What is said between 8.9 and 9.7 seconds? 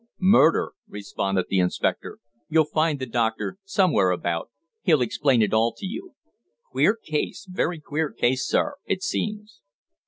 seems."